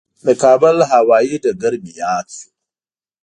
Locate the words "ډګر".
1.43-1.73